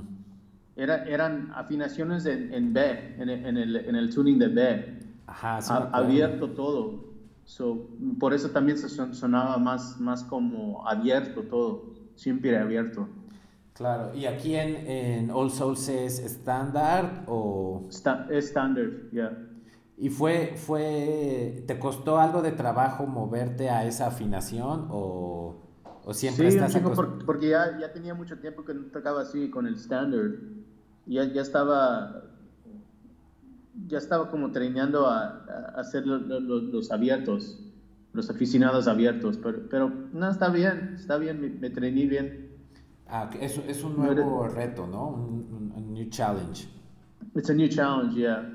[0.78, 5.03] Era, eran afinaciones en, en B, en, en, el, en el tuning de B.
[5.28, 5.58] Ajá,
[5.92, 7.14] abierto todo.
[7.46, 13.08] So, por eso también se sonaba más, más como abierto todo, siempre abierto.
[13.74, 17.88] Claro, ¿y aquí en, en All Souls es estándar o...?
[18.30, 19.36] Estándar, ya.
[19.98, 25.56] ¿Y fue, fue, te costó algo de trabajo moverte a esa afinación o,
[26.06, 29.50] o siempre sí, estás porque, porque ya, ya tenía mucho tiempo que no tocaba así
[29.50, 30.22] con el estándar.
[31.06, 32.24] Ya, ya estaba
[33.88, 37.60] ya estaba como treinando a, hacer los abiertos,
[38.14, 42.52] los aficionados abiertos, pero, pero no, está bien, está bien, me, me treiné bien.
[43.08, 45.10] Ah, es, es un nuevo reto, ¿no?
[45.10, 46.68] Un, un, new challenge.
[47.36, 48.50] It's a new challenge, yeah.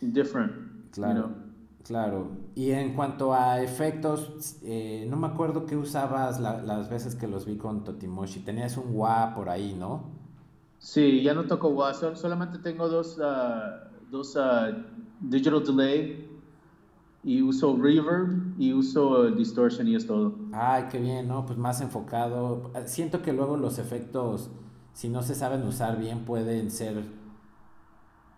[0.00, 0.90] Different.
[0.92, 1.48] Claro.
[1.84, 2.30] Claro.
[2.54, 7.46] Y en cuanto a efectos, eh, no me acuerdo qué usabas las veces que los
[7.46, 8.40] vi con Totimoshi.
[8.40, 10.10] Tenías un wah por ahí, ¿no?
[10.78, 14.74] Sí, ya no toco wah, solamente tengo dos, uh, dos uh,
[15.20, 16.28] digital delay
[17.24, 20.34] y uso reverb y uso distortion y es todo.
[20.52, 21.44] Ay, qué bien, ¿no?
[21.44, 22.70] Pues más enfocado.
[22.86, 24.50] Siento que luego los efectos,
[24.92, 27.04] si no se saben usar bien, pueden ser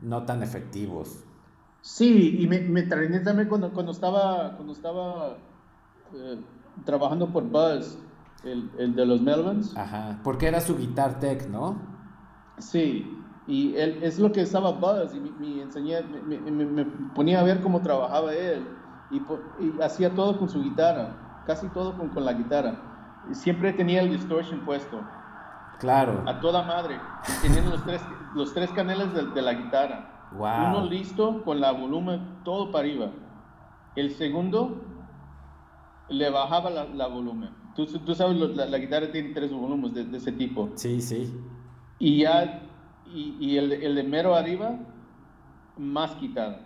[0.01, 1.25] no tan efectivos.
[1.83, 5.37] Sí, y me, me también cuando, cuando estaba, cuando estaba
[6.15, 6.39] eh,
[6.85, 7.99] trabajando por Buzz,
[8.45, 9.77] el, el, de los Melvins.
[9.77, 11.77] Ajá, porque era su guitar tech, ¿no?
[12.59, 13.11] Sí,
[13.51, 16.85] y él, es lo que estaba Buzz, y me, enseñé, me, me,
[17.17, 18.65] ponía a ver cómo trabajaba él,
[19.11, 22.81] y, y, hacía todo con su guitarra, casi todo con, con la guitarra.
[23.29, 25.01] Y siempre tenía el distortion puesto.
[25.81, 26.23] Claro.
[26.27, 27.01] A toda madre.
[27.43, 28.01] Teniendo los tres,
[28.37, 30.29] los tres caneles de, de la guitarra.
[30.33, 30.69] Wow.
[30.69, 33.11] Uno listo con la volumen todo para arriba.
[33.97, 34.81] El segundo
[36.09, 37.51] le bajaba la, la volumen.
[37.75, 40.71] Tú, tú sabes, la, la, guitarra tiene tres volúmenes de, de, ese tipo.
[40.77, 41.35] Sí, sí.
[41.99, 42.70] Y ya
[43.15, 44.79] y, y el, el, de mero arriba,
[45.77, 46.59] más quitado.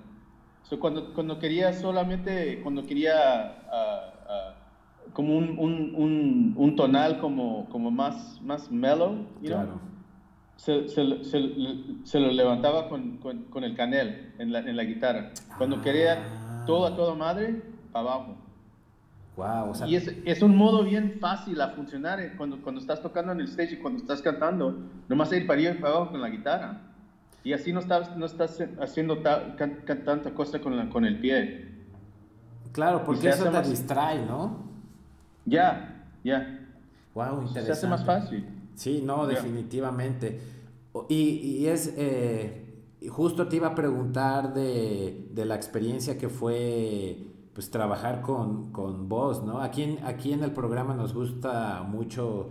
[0.62, 7.18] So, cuando, cuando quería solamente, cuando quería uh, uh, como un, un, un, un, tonal
[7.18, 9.66] como, como más, más mellow, you claro.
[9.66, 9.80] know?
[10.56, 11.52] se, se, se,
[12.04, 15.32] se, lo levantaba con, con, con, el canel en la, en la guitarra.
[15.58, 18.36] Cuando quería todo a toda madre, para abajo.
[19.36, 22.80] Wow, o sea, y es, es, un modo bien fácil a funcionar eh, cuando, cuando
[22.80, 25.96] estás tocando en el stage y cuando estás cantando, nomás ir para arriba y para
[25.96, 26.80] abajo con la guitarra.
[27.42, 31.04] Y así no estás, no estás haciendo ta, can, can, tanta cosa con, la, con
[31.04, 31.68] el pie.
[32.72, 33.68] Claro, porque eso te más...
[33.68, 34.62] distrae, ¿no?
[35.44, 36.60] Ya, ya.
[37.14, 37.66] Wow, interesante.
[37.66, 38.46] Se hace más fácil.
[38.76, 39.34] Sí, no, yeah.
[39.34, 40.40] definitivamente.
[41.08, 47.33] Y, y es, eh, justo te iba a preguntar de, de la experiencia que fue
[47.54, 49.60] pues trabajar con, con vos, ¿no?
[49.60, 52.50] Aquí en, aquí en el programa nos gusta mucho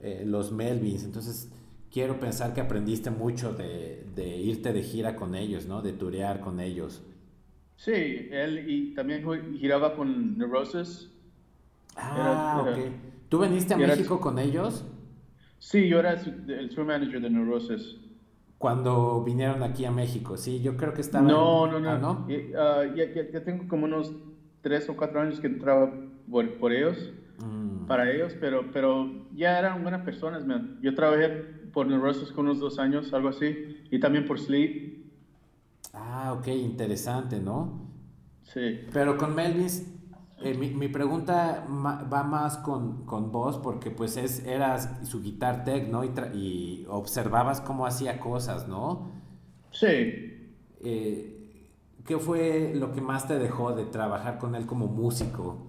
[0.00, 1.50] eh, los Melvins, entonces
[1.92, 5.80] quiero pensar que aprendiste mucho de, de, irte de gira con ellos, ¿no?
[5.80, 7.02] De turear con ellos.
[7.76, 9.24] Sí, él y también
[9.58, 11.08] giraba con Neurosis.
[11.96, 12.92] Ah, era, era, ok.
[13.28, 14.84] ¿Tú veniste a México con ellos?
[15.58, 17.96] Sí, yo era el tour manager de Neurosis.
[18.58, 21.26] Cuando vinieron aquí a México, sí, yo creo que estaba...
[21.26, 22.26] No, no, no, ah, ¿no?
[22.26, 24.12] Uh, ya, ya, ya tengo como unos
[24.62, 25.92] tres o cuatro años que entraba
[26.30, 27.86] por, por ellos, mm.
[27.86, 30.78] para ellos, pero, pero ya eran buenas personas, man.
[30.80, 31.28] Yo trabajé
[31.72, 35.02] por Neurosis con unos dos años, algo así, y también por Sleep.
[35.92, 37.90] Ah, ok, interesante, ¿no?
[38.42, 38.80] Sí.
[38.92, 39.88] Pero con Melvins,
[40.44, 45.62] Eh, mi, mi, pregunta va más con, con, vos porque pues es, eras su guitar
[45.62, 46.02] tech, ¿no?
[46.02, 49.12] Y, y observabas cómo hacía cosas, ¿no?
[49.70, 50.50] Sí.
[50.84, 51.41] Eh,
[52.04, 55.68] ¿Qué fue lo que más te dejó de trabajar con él como músico?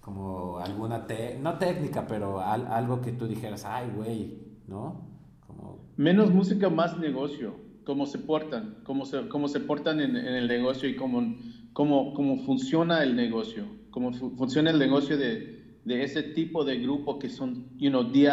[0.00, 5.08] Como alguna, te no técnica, pero al algo que tú dijeras, ay, güey, ¿no?
[5.46, 5.78] Como...
[5.96, 7.54] Menos música, más negocio.
[7.84, 11.36] Cómo se portan, cómo se, cómo se portan en, en el negocio y cómo,
[11.72, 13.64] cómo, cómo funciona el negocio.
[13.90, 18.02] Cómo fu funciona el negocio de, de, ese tipo de grupo que son, you know,
[18.02, 18.28] DIY,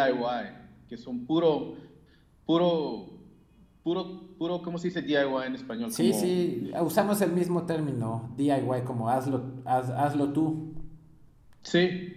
[0.88, 1.74] que son puro,
[2.46, 3.13] puro
[3.84, 5.92] puro, puro, ¿cómo se dice DIY en español?
[5.92, 10.72] Sí, sí, usamos el mismo término, DIY, como hazlo, haz, hazlo tú.
[11.62, 12.10] Sí.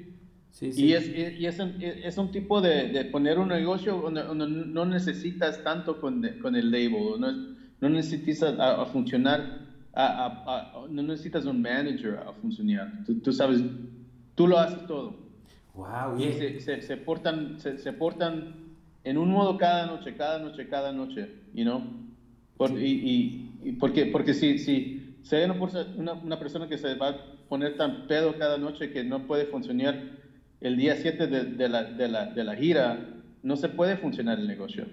[0.52, 0.86] Sí, sí.
[0.86, 4.86] Y, es, y es, un, es, un, tipo de, de, poner un negocio donde, no
[4.86, 7.32] necesitas tanto con, con el label, no,
[7.80, 12.92] no necesitas a, funcionar, a, a, no necesitas un manager a funcionar.
[13.06, 13.62] Tú, tú, sabes,
[14.34, 15.16] tú lo haces todo.
[15.76, 18.67] Wow, y se, se, se, portan, se, se portan
[19.08, 21.82] en un modo cada noche, cada noche, cada noche, you know?
[22.58, 27.10] Por, y, y, porque, porque si, si, si hay una, una, persona que se va
[27.10, 27.18] a
[27.48, 29.98] poner tan pedo cada noche que no puede funcionar
[30.60, 33.00] el día 7 de, de, la, de, la, de la gira,
[33.44, 34.86] no se puede funcionar el negocio,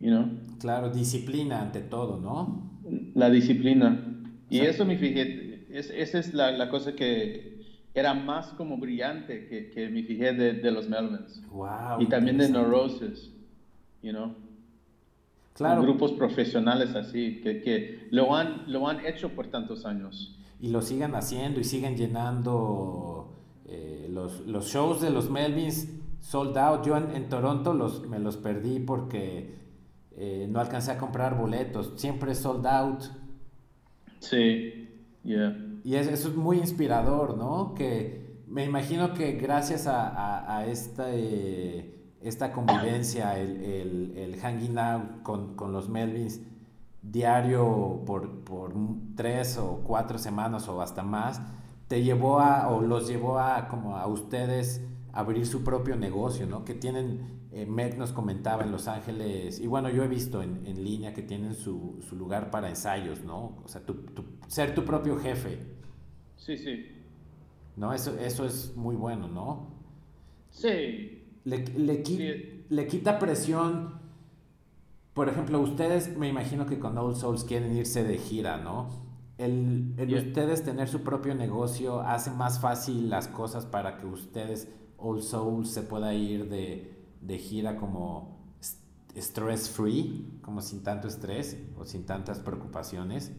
[0.00, 0.30] you know?
[0.58, 2.80] Claro, disciplina ante todo, ¿no?
[3.14, 4.04] La disciplina.
[4.50, 7.54] Y eso me fijé, es, esa es la, la cosa que
[7.94, 11.40] era más como brillante que, que me fijé de, de los Melvins.
[11.50, 13.30] Wow, y también de Neurosis
[14.04, 14.34] you know.
[15.54, 15.82] Claro.
[15.82, 20.36] Grupos profesionales así, que, que, lo, han, lo han hecho por tantos años.
[20.60, 23.36] Y lo sigan haciendo y siguen llenando
[23.66, 25.88] eh, los, los, shows de los Melvins
[26.20, 26.84] sold out.
[26.84, 29.54] Yo en, en Toronto los, me los perdí porque
[30.16, 31.92] eh, no alcancé a comprar boletos.
[31.96, 33.04] Siempre sold out.
[34.18, 34.88] Sí,
[35.22, 35.56] yeah.
[35.84, 37.74] Y eso es muy inspirador, ¿no?
[37.74, 41.06] Que me imagino que gracias a, a, a esta...
[42.24, 46.40] Esta convivencia, el, el, el hanging out con, con, los Melvins
[47.02, 48.72] diario por, por,
[49.14, 51.42] tres o cuatro semanas o hasta más,
[51.86, 54.82] te llevó a, o los llevó a, como a ustedes,
[55.12, 56.64] abrir su propio negocio, ¿no?
[56.64, 60.66] Que tienen, eh, Meg nos comentaba en Los Ángeles, y bueno, yo he visto en,
[60.66, 63.58] en línea que tienen su, su, lugar para ensayos, ¿no?
[63.62, 65.58] O sea, tu, tu, ser tu propio jefe.
[66.38, 66.86] Sí, sí.
[67.76, 67.92] ¿No?
[67.92, 69.74] Eso, eso es muy bueno, ¿no?
[70.50, 71.13] Sí,
[71.44, 74.00] le, le, le, quita presión.
[75.12, 78.88] Por ejemplo, ustedes me imagino que con Old Souls quieren irse de gira, ¿no?
[79.38, 84.68] El, el ustedes tener su propio negocio hace más fácil las cosas para que ustedes,
[84.96, 88.34] Old Souls, se pueda ir de, de gira como
[89.16, 93.32] stress free, como sin tanto estrés o sin tantas preocupaciones.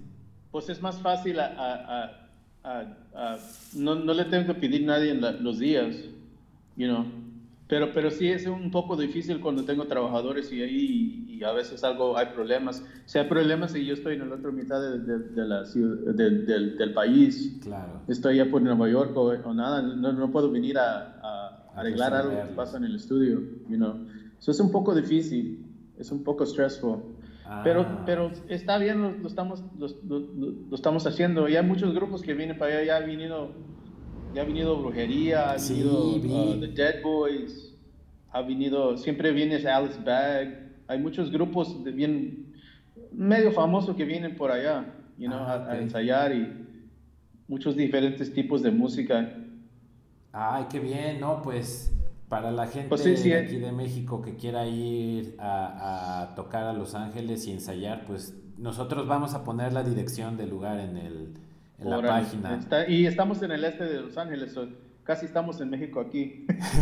[0.51, 2.29] Pues es más fácil a, a,
[2.63, 3.37] a,
[3.73, 5.95] no, no, le tengo que pedir a nadie en los días,
[6.77, 7.24] you know.
[7.67, 11.83] Pero, pero sí es un poco difícil cuando tengo trabajadores y ahí y a veces
[11.83, 12.83] algo hay problemas.
[13.05, 16.93] Si hay problemas y yo estoy en la otra mitad de, de, la del, del,
[16.93, 18.01] país, claro.
[18.07, 22.41] estoy ya por Nueva York o, nada, no, no, puedo venir a, a, arreglar algo
[22.41, 23.95] que pasa en el estudio, you know.
[24.39, 25.65] Eso es un poco difícil,
[25.97, 26.99] es un poco stressful.
[27.45, 27.61] Ah.
[27.63, 31.49] Pero, pero está bien, lo, lo estamos, lo, lo, estamos haciendo.
[31.49, 33.51] Y hay muchos grupos que vienen para allá, ya han venido
[34.35, 37.73] ya ha venido Brujería, ha venido uh, The Dead Boys,
[38.31, 42.53] ha venido, siempre viene Alice Bag, hay muchos grupos de bien,
[43.13, 46.53] medio famosos que vienen por allá, you know, ah, a, ensayar y
[47.47, 49.33] muchos diferentes tipos de música.
[50.33, 51.41] Ay, qué bien, ¿no?
[51.41, 51.93] Pues
[52.27, 56.73] para la gente pues de aquí de México que quiera ir a, a, tocar a
[56.73, 61.33] Los Ángeles y ensayar, pues nosotros vamos a poner la dirección del lugar en el,
[61.79, 62.59] en la página.
[62.87, 64.57] y estamos en el este de Los Ángeles,
[65.03, 66.45] casi estamos en México aquí.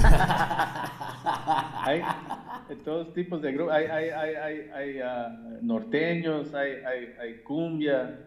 [1.85, 2.01] hay
[2.83, 8.19] todos tipos de grupos, hay, hay, hay, hay uh, norteños, hay, cumbia,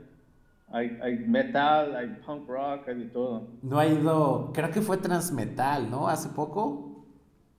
[0.71, 3.49] hay, metal, hay punk rock, hay de todo.
[3.63, 6.09] No ha ido, creo que fue Transmetal, ¿no?
[6.09, 7.05] Hace poco.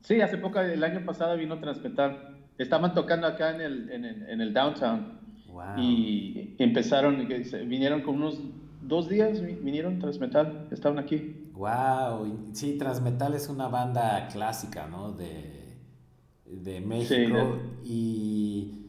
[0.01, 2.37] Sí, hace poco, el año pasado vino Transmetal.
[2.57, 5.17] Estaban tocando acá en el, en el, en el downtown.
[5.47, 5.77] Wow.
[5.77, 7.27] Y empezaron,
[7.67, 8.39] vinieron con unos
[8.87, 11.49] dos días vinieron Transmetal, estaban aquí.
[11.53, 15.11] Wow, sí, Transmetal es una banda clásica, ¿no?
[15.11, 15.75] De,
[16.45, 17.59] de México.
[17.83, 18.85] Y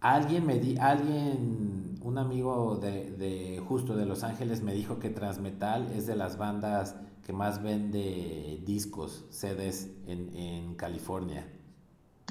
[0.00, 5.10] alguien me di, alguien, un amigo de, de, justo de Los Ángeles me dijo que
[5.10, 11.46] Transmetal es de las bandas que más vende discos, CDs en, en California.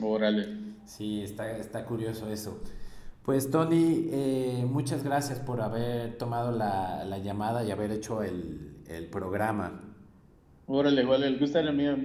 [0.02, 0.76] Órale.
[0.86, 2.62] Sí, está, está curioso eso.
[3.24, 8.84] Pues Tony, eh, muchas gracias por haber tomado la, la, llamada y haber hecho el,
[8.86, 9.82] el programa.
[10.68, 11.96] Órale, igual, el gusto era mío,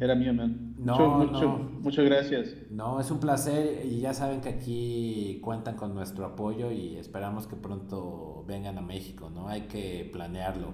[0.00, 0.74] era mío, man.
[0.78, 1.58] No, mucho, mucho, no.
[1.80, 2.56] muchas gracias.
[2.70, 7.46] No, es un placer y ya saben que aquí cuentan con nuestro apoyo y esperamos
[7.46, 9.48] que pronto vengan a México, ¿no?
[9.48, 10.72] Hay que planearlo.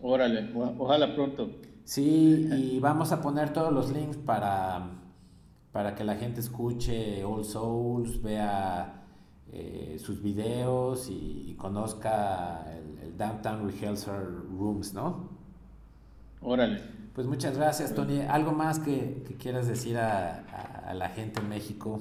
[0.00, 1.50] Órale, ojalá pronto.
[1.84, 5.03] Sí, y vamos a poner todos los links para,
[5.74, 9.02] para que la gente escuche All Souls, vea
[9.52, 15.30] eh, sus videos y, y conozca el, el Downtown Rehearsal Rooms, ¿no?
[16.40, 16.80] Órale.
[17.14, 18.20] Pues muchas gracias, Tony.
[18.20, 22.00] ¿Algo más que, que quieras decir a, a- a la gente en México?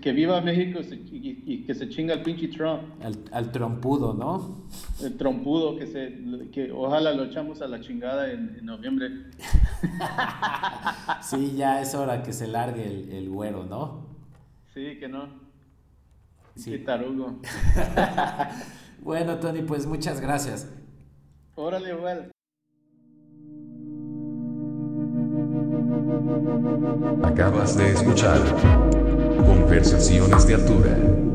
[0.00, 2.82] Que viva México se- y, y que se chinga el pinche Trump.
[3.02, 4.66] Al, al trompudo, ¿no?
[5.02, 9.08] El trompudo que se, que ojalá lo echamos a la chingada en, en noviembre.
[11.22, 14.06] Sí, ya es hora que se largue el, el güero, ¿no?
[14.74, 15.28] Sí, que no.
[16.56, 16.70] Sí.
[16.72, 17.40] Qué tarugo.
[19.02, 20.68] Bueno, Tony, pues muchas gracias.
[21.54, 22.30] Órale, igual.
[27.22, 28.38] Acabas de escuchar
[29.44, 31.29] Conversaciones de Altura.